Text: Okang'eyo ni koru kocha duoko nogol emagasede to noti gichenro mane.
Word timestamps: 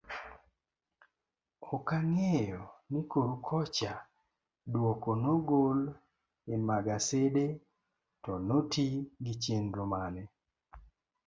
Okang'eyo 1.75 2.61
ni 2.91 3.01
koru 3.11 3.35
kocha 3.47 3.93
duoko 4.71 5.09
nogol 5.23 5.79
emagasede 6.53 7.45
to 8.23 8.31
noti 8.47 8.85
gichenro 9.25 9.83
mane. 9.91 10.23